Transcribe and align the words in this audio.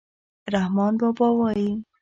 رحمان 0.53 0.93
بابا 0.99 1.27
وايي. 1.39 1.83